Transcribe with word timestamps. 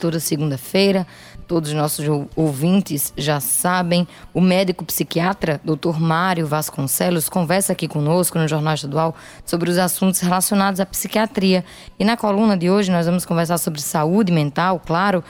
toda 0.00 0.20
segunda-feira. 0.20 1.04
Todos 1.48 1.70
os 1.70 1.74
nossos 1.74 2.06
ouvintes 2.36 3.12
já 3.16 3.40
sabem. 3.40 4.06
O 4.32 4.40
médico 4.40 4.84
psiquiatra, 4.84 5.60
Dr. 5.64 5.98
Mário 5.98 6.46
Vasconcelos, 6.46 7.28
conversa 7.28 7.72
aqui 7.72 7.88
conosco 7.88 8.38
no 8.38 8.46
Jornal 8.46 8.74
Estadual 8.74 9.16
sobre 9.44 9.68
os 9.68 9.76
assuntos 9.76 10.20
relacionados 10.20 10.78
à 10.78 10.86
psiquiatria. 10.86 11.64
E 11.98 12.04
na 12.04 12.16
coluna 12.16 12.56
de 12.56 12.70
hoje 12.70 12.92
nós 12.92 13.06
vamos 13.06 13.24
conversar 13.24 13.58
sobre 13.58 13.80
saúde 13.80 14.30
mental, 14.30 14.80
claro. 14.86 15.24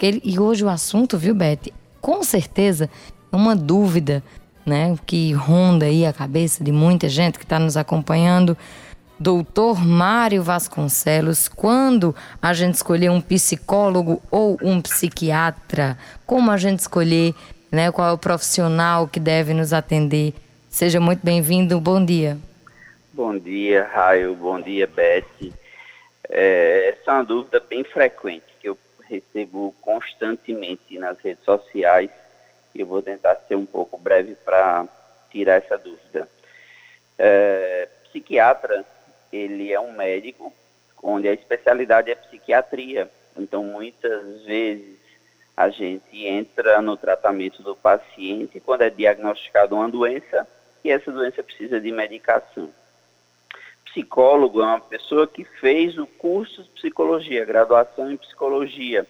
E 0.00 0.38
hoje 0.38 0.64
o 0.64 0.68
assunto, 0.68 1.18
viu, 1.18 1.34
Beth? 1.34 1.72
Com 2.00 2.22
certeza 2.22 2.88
é 3.32 3.34
uma 3.34 3.56
dúvida 3.56 4.22
né, 4.64 4.96
que 5.04 5.32
ronda 5.32 5.86
aí 5.86 6.06
a 6.06 6.12
cabeça 6.12 6.62
de 6.62 6.70
muita 6.70 7.08
gente 7.08 7.40
que 7.40 7.44
está 7.44 7.58
nos 7.58 7.76
acompanhando 7.76 8.56
doutor 9.22 9.80
Mário 9.80 10.42
Vasconcelos, 10.42 11.46
quando 11.46 12.14
a 12.40 12.52
gente 12.52 12.74
escolher 12.74 13.08
um 13.08 13.20
psicólogo 13.20 14.20
ou 14.28 14.58
um 14.60 14.82
psiquiatra, 14.82 15.96
como 16.26 16.50
a 16.50 16.56
gente 16.56 16.80
escolher, 16.80 17.32
né, 17.70 17.92
qual 17.92 18.08
é 18.08 18.12
o 18.12 18.18
profissional 18.18 19.06
que 19.06 19.20
deve 19.20 19.54
nos 19.54 19.72
atender. 19.72 20.34
Seja 20.68 20.98
muito 20.98 21.24
bem-vindo, 21.24 21.80
bom 21.80 22.04
dia. 22.04 22.36
Bom 23.12 23.38
dia, 23.38 23.88
Raio, 23.94 24.34
bom 24.34 24.60
dia, 24.60 24.88
Beth. 24.88 25.52
É, 26.28 26.88
essa 26.88 27.12
é 27.12 27.14
uma 27.14 27.24
dúvida 27.24 27.60
bem 27.60 27.84
frequente 27.84 28.46
que 28.60 28.68
eu 28.68 28.78
recebo 29.08 29.72
constantemente 29.80 30.98
nas 30.98 31.16
redes 31.20 31.44
sociais 31.44 32.10
e 32.74 32.80
eu 32.80 32.86
vou 32.86 33.00
tentar 33.00 33.36
ser 33.46 33.54
um 33.54 33.66
pouco 33.66 33.96
breve 33.98 34.34
para 34.44 34.84
tirar 35.30 35.58
essa 35.58 35.78
dúvida. 35.78 36.26
É, 37.16 37.88
psiquiatra 38.08 38.84
ele 39.32 39.72
é 39.72 39.80
um 39.80 39.92
médico 39.92 40.52
onde 41.02 41.28
a 41.28 41.32
especialidade 41.32 42.10
é 42.10 42.14
psiquiatria. 42.14 43.10
Então, 43.36 43.64
muitas 43.64 44.42
vezes 44.42 44.98
a 45.56 45.68
gente 45.68 46.26
entra 46.26 46.80
no 46.80 46.96
tratamento 46.96 47.62
do 47.62 47.74
paciente 47.74 48.60
quando 48.60 48.82
é 48.82 48.90
diagnosticada 48.90 49.74
uma 49.74 49.88
doença 49.88 50.46
e 50.84 50.90
essa 50.90 51.10
doença 51.10 51.42
precisa 51.42 51.80
de 51.80 51.90
medicação. 51.90 52.70
Psicólogo 53.84 54.62
é 54.62 54.64
uma 54.64 54.80
pessoa 54.80 55.26
que 55.26 55.44
fez 55.44 55.98
o 55.98 56.06
curso 56.06 56.62
de 56.62 56.70
psicologia, 56.70 57.44
graduação 57.44 58.10
em 58.10 58.16
psicologia. 58.16 59.06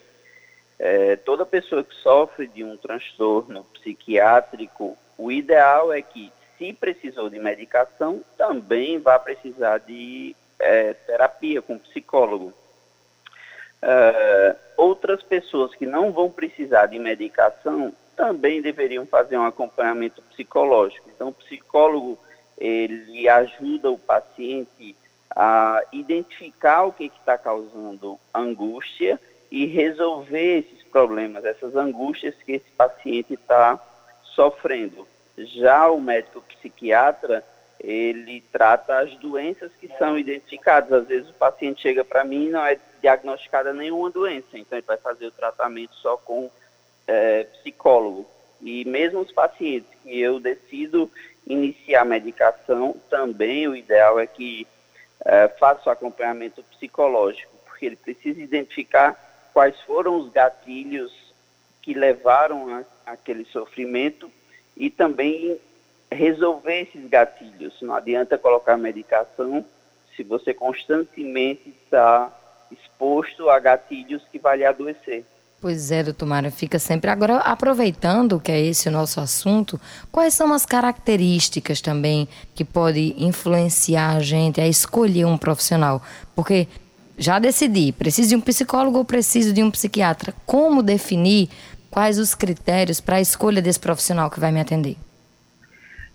É, 0.79 1.15
toda 1.17 1.47
pessoa 1.47 1.85
que 1.85 1.95
sofre 1.97 2.49
de 2.49 2.65
um 2.65 2.77
transtorno 2.77 3.65
psiquiátrico, 3.75 4.99
o 5.17 5.31
ideal 5.31 5.93
é 5.93 6.03
que 6.03 6.33
se 6.63 6.73
precisou 6.73 7.29
de 7.29 7.41
medicação, 7.41 8.23
também 8.39 9.01
vai 9.01 9.19
precisar 9.19 9.79
de 9.79 10.37
é, 10.61 10.95
terapia 10.95 11.61
com 11.61 11.77
psicólogo. 11.77 12.53
Uh, 13.83 14.57
outras 14.77 15.25
pessoas 15.25 15.75
que 15.75 15.85
não 15.85 16.13
vão 16.13 16.31
precisar 16.31 16.87
de 16.87 17.01
medicação 17.01 17.93
também 18.15 18.63
deveriam 18.63 19.05
fazer 19.05 19.37
um 19.37 19.45
acompanhamento 19.45 20.23
psicológico. 20.23 21.11
Então, 21.13 21.31
o 21.31 21.35
psicólogo 21.35 22.17
ele 22.57 23.29
ajuda 23.29 23.91
o 23.91 23.99
paciente 23.99 24.95
a 25.35 25.83
identificar 25.93 26.85
o 26.85 26.93
que 26.93 27.07
está 27.07 27.37
causando 27.37 28.21
angústia 28.33 29.19
e 29.51 29.67
resolver 29.67 30.59
esses 30.59 30.85
problemas, 30.85 31.45
essas 31.45 31.75
angústias 31.75 32.37
que 32.47 32.53
esse 32.53 32.71
paciente 32.77 33.35
está 33.35 33.81
sofrendo. 34.23 35.09
Já 35.37 35.91
o 35.91 36.01
médico 36.01 36.43
psiquiatra, 36.43 37.45
ele 37.81 38.43
trata 38.53 38.99
as 38.99 39.15
doenças 39.17 39.73
que 39.81 39.89
são 39.99 40.19
identificadas. 40.19 40.93
Às 40.93 41.09
vezes 41.09 41.31
o 41.31 41.35
paciente 41.35 41.83
chega 41.83 42.05
para 42.05 42.25
mim 42.25 42.47
e 42.47 42.51
não 42.51 42.65
é 42.65 42.79
diagnosticada 43.01 43.73
nenhuma 43.73 44.11
doença, 44.11 44.57
então 44.57 44.79
ele 44.79 44.87
vai 44.87 44.97
fazer 44.97 45.27
o 45.27 45.33
tratamento 45.33 45.95
só 45.97 46.17
com 46.17 46.51
é, 47.07 47.45
psicólogo. 47.45 48.27
E 48.61 48.85
mesmo 48.85 49.21
os 49.21 49.33
pacientes 49.33 49.91
que 50.03 50.21
eu 50.21 50.39
decido 50.39 51.11
iniciar 51.47 52.03
a 52.03 52.05
medicação, 52.05 52.97
também 53.11 53.67
o 53.67 53.75
ideal 53.75 54.21
é 54.21 54.27
que 54.27 54.67
é, 55.25 55.49
faça 55.49 55.89
o 55.89 55.93
acompanhamento 55.93 56.63
psicológico, 56.65 57.53
porque 57.65 57.87
ele 57.87 57.97
precisa 57.97 58.41
identificar 58.41 59.51
quais 59.53 59.79
foram 59.81 60.17
os 60.17 60.31
gatilhos 60.31 61.13
que 61.81 61.95
levaram 61.95 62.73
a, 62.73 63.13
aquele 63.13 63.45
sofrimento 63.47 64.31
e 64.83 64.91
também 64.91 65.57
resolver 66.11 66.81
esses 66.81 67.09
gatilhos. 67.09 67.73
Não 67.81 67.95
adianta 67.95 68.37
colocar 68.37 68.77
medicação 68.77 69.65
se 70.17 70.25
você 70.25 70.53
constantemente 70.53 71.69
está 71.69 72.37
exposto 72.69 73.49
a 73.49 73.61
gatilhos 73.61 74.23
que 74.33 74.41
vai 74.41 74.57
lhe 74.57 74.65
adoecer. 74.65 75.25
Pois 75.61 75.93
é, 75.93 76.03
doutor 76.03 76.27
Mário, 76.27 76.51
fica 76.51 76.81
sempre. 76.81 77.09
Agora, 77.09 77.37
aproveitando 77.37 78.41
que 78.41 78.51
é 78.51 78.61
esse 78.61 78.89
o 78.89 78.91
nosso 78.91 79.21
assunto, 79.21 79.81
quais 80.11 80.35
são 80.35 80.53
as 80.53 80.67
características 80.67 81.81
também 81.81 82.27
que 82.53 82.65
podem 82.65 83.15
influenciar 83.17 84.17
a 84.17 84.21
gente 84.21 84.61
a 84.61 84.67
escolher 84.67 85.27
um 85.27 85.39
profissional? 85.39 86.03
Porque 86.35 86.67
já 87.17 87.39
decidi, 87.39 87.93
preciso 87.93 88.31
de 88.31 88.37
um 88.37 88.41
psicólogo 88.41 88.99
ou 88.99 89.05
preciso 89.05 89.53
de 89.53 89.63
um 89.63 89.71
psiquiatra. 89.71 90.35
Como 90.45 90.83
definir 90.83 91.49
quais 91.93 92.19
os 92.19 92.35
critérios 92.35 93.01
para 93.03 93.17
a 93.17 93.21
escolha 93.21 93.61
desse 93.61 93.79
profissional 93.79 94.31
que 94.31 94.41
vai 94.41 94.51
me 94.51 94.61
atender? 94.61 94.97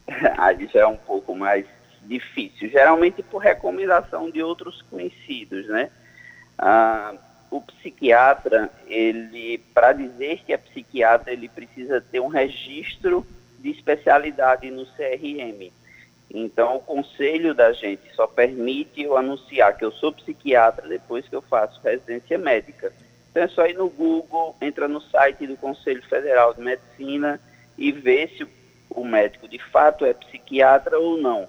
Aí 0.37 0.67
já 0.73 0.81
é 0.81 0.87
um 0.87 0.97
pouco 0.97 1.35
mais 1.35 1.65
difícil, 2.03 2.69
geralmente 2.69 3.21
por 3.21 3.37
recomendação 3.37 4.31
de 4.31 4.41
outros 4.41 4.81
conhecidos, 4.89 5.67
né? 5.67 5.91
Ah, 6.57 7.13
o 7.51 7.61
psiquiatra, 7.61 8.69
ele, 8.87 9.59
para 9.73 9.93
dizer 9.93 10.41
que 10.45 10.51
é 10.51 10.57
psiquiatra, 10.57 11.31
ele 11.31 11.47
precisa 11.47 12.01
ter 12.01 12.19
um 12.19 12.27
registro 12.27 13.25
de 13.59 13.69
especialidade 13.69 14.71
no 14.71 14.85
CRM. 14.85 15.71
Então, 16.29 16.77
o 16.77 16.79
conselho 16.79 17.53
da 17.53 17.71
gente 17.71 18.13
só 18.15 18.25
permite 18.25 19.01
eu 19.01 19.15
anunciar 19.15 19.77
que 19.77 19.85
eu 19.85 19.91
sou 19.91 20.11
psiquiatra 20.11 20.87
depois 20.87 21.27
que 21.27 21.35
eu 21.35 21.41
faço 21.41 21.79
residência 21.81 22.37
médica. 22.37 22.91
Então 23.37 23.45
é 23.45 23.49
só 23.49 23.67
ir 23.67 23.75
no 23.75 23.87
Google, 23.87 24.55
entra 24.59 24.87
no 24.87 24.99
site 24.99 25.45
do 25.45 25.55
Conselho 25.55 26.01
Federal 26.07 26.55
de 26.55 26.61
Medicina 26.61 27.39
e 27.77 27.91
ver 27.91 28.29
se 28.29 28.47
o 28.89 29.05
médico 29.05 29.47
de 29.47 29.59
fato 29.59 30.03
é 30.05 30.11
psiquiatra 30.11 30.97
ou 30.97 31.17
não. 31.17 31.47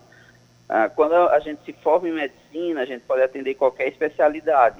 Ah, 0.68 0.90
quando 0.90 1.14
a 1.14 1.40
gente 1.40 1.64
se 1.64 1.72
forma 1.72 2.06
em 2.06 2.12
medicina, 2.12 2.82
a 2.82 2.84
gente 2.84 3.06
pode 3.06 3.22
atender 3.22 3.54
qualquer 3.54 3.88
especialidade. 3.88 4.76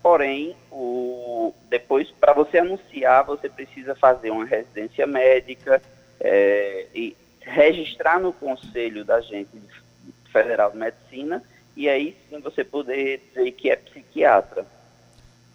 Porém, 0.00 0.54
o, 0.70 1.52
depois, 1.68 2.08
para 2.12 2.32
você 2.32 2.58
anunciar, 2.58 3.24
você 3.24 3.48
precisa 3.48 3.96
fazer 3.96 4.30
uma 4.30 4.44
residência 4.44 5.04
médica 5.04 5.82
é, 6.20 6.86
e 6.94 7.16
registrar 7.40 8.20
no 8.20 8.32
Conselho 8.32 9.04
da 9.04 9.20
Gente 9.20 9.50
Federal 10.30 10.70
de 10.70 10.76
Medicina 10.76 11.42
e 11.76 11.88
aí 11.88 12.16
sim 12.30 12.38
você 12.38 12.62
poder 12.62 13.20
dizer 13.34 13.50
que 13.50 13.68
é 13.68 13.74
psiquiatra. 13.74 14.64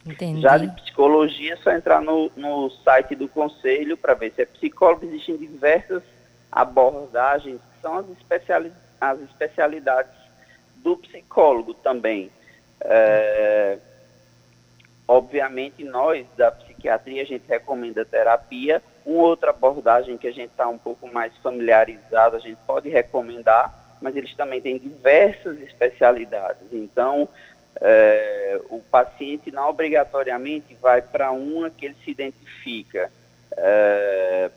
Entendi. 0.08 0.42
Já 0.42 0.58
de 0.58 0.68
psicologia, 0.82 1.54
é 1.54 1.58
só 1.58 1.72
entrar 1.72 2.02
no, 2.02 2.32
no 2.36 2.70
site 2.84 3.14
do 3.16 3.28
conselho 3.28 3.98
para 3.98 4.14
ver 4.14 4.32
se 4.32 4.42
é 4.42 4.46
psicólogo. 4.46 5.06
Existem 5.06 5.36
diversas 5.36 6.02
abordagens 6.52 7.60
que 7.60 7.82
são 7.82 7.98
as, 7.98 8.10
especiali 8.10 8.72
as 9.00 9.20
especialidades 9.22 10.12
do 10.78 10.98
psicólogo 10.98 11.74
também. 11.74 12.32
É, 12.82 13.78
obviamente, 15.08 15.84
nós 15.84 16.26
da 16.38 16.52
psiquiatria, 16.52 17.22
a 17.22 17.26
gente 17.26 17.44
recomenda 17.48 18.06
terapia. 18.06 18.82
Uma 19.06 19.24
outra 19.24 19.52
abordagem 19.52 20.18
que 20.18 20.28
a 20.28 20.34
gente 20.34 20.52
está 20.52 20.68
um 20.68 20.78
pouco 20.78 21.12
mais 21.12 21.36
familiarizado, 21.38 22.36
a 22.36 22.40
gente 22.40 22.58
pode 22.66 22.90
recomendar, 22.90 23.98
mas 24.02 24.16
eles 24.16 24.34
também 24.36 24.62
têm 24.62 24.78
diversas 24.78 25.60
especialidades. 25.62 26.68
Então, 26.72 27.28
é, 27.82 28.60
o 28.70 28.80
paciente 28.80 29.52
não 29.52 29.70
obrigatoriamente 29.70 30.76
vai 30.82 31.02
para 31.02 31.32
uma 31.32 31.70
que 31.70 31.86
ele 31.86 31.96
se 32.04 32.12
identifica. 32.12 33.12
É, 33.56 34.52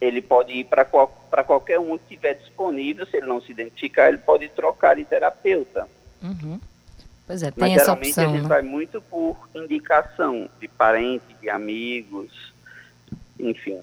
ele 0.00 0.20
pode 0.20 0.52
ir 0.52 0.64
para 0.64 0.84
qual, 0.84 1.08
qualquer 1.46 1.78
um 1.78 1.96
que 1.96 2.14
estiver 2.14 2.34
disponível, 2.34 3.06
se 3.06 3.16
ele 3.16 3.26
não 3.26 3.40
se 3.40 3.52
identificar, 3.52 4.08
ele 4.08 4.18
pode 4.18 4.48
trocar 4.50 4.96
de 4.96 5.04
terapeuta. 5.04 5.88
Uhum. 6.22 6.60
Pois 7.26 7.42
é, 7.42 7.50
tem 7.50 7.62
Mas, 7.62 7.72
essa 7.72 7.84
geralmente 7.84 8.10
opção, 8.10 8.24
a 8.24 8.28
gente 8.28 8.42
né? 8.42 8.48
vai 8.48 8.62
muito 8.62 9.00
por 9.00 9.48
indicação 9.54 10.48
de 10.60 10.68
parentes, 10.68 11.26
de 11.40 11.48
amigos, 11.48 12.52
enfim. 13.38 13.80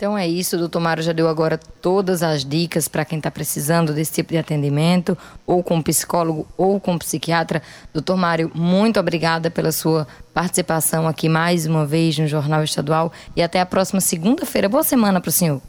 Então 0.00 0.16
é 0.16 0.26
isso, 0.26 0.56
doutor 0.56 0.80
Mário 0.80 1.02
já 1.02 1.12
deu 1.12 1.28
agora 1.28 1.58
todas 1.58 2.22
as 2.22 2.42
dicas 2.42 2.88
para 2.88 3.04
quem 3.04 3.18
está 3.18 3.30
precisando 3.30 3.92
desse 3.92 4.14
tipo 4.14 4.32
de 4.32 4.38
atendimento, 4.38 5.14
ou 5.46 5.62
com 5.62 5.82
psicólogo 5.82 6.48
ou 6.56 6.80
com 6.80 6.96
psiquiatra. 6.96 7.60
Doutor 7.92 8.16
Mário, 8.16 8.50
muito 8.54 8.98
obrigada 8.98 9.50
pela 9.50 9.70
sua 9.70 10.08
participação 10.32 11.06
aqui 11.06 11.28
mais 11.28 11.66
uma 11.66 11.84
vez 11.84 12.18
no 12.18 12.26
Jornal 12.26 12.64
Estadual 12.64 13.12
e 13.36 13.42
até 13.42 13.60
a 13.60 13.66
próxima 13.66 14.00
segunda-feira. 14.00 14.70
Boa 14.70 14.82
semana 14.82 15.20
para 15.20 15.28
o 15.28 15.32
senhor. 15.32 15.60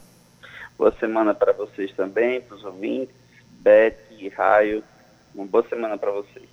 Boa 0.78 0.94
semana 0.98 1.34
para 1.34 1.52
vocês 1.52 1.92
também, 1.94 2.40
para 2.40 2.56
os 2.56 2.64
ouvintes, 2.64 3.14
Beth 3.60 3.98
e 4.18 4.30
Raio. 4.30 4.82
Uma 5.34 5.44
boa 5.44 5.68
semana 5.68 5.98
para 5.98 6.10
vocês. 6.10 6.51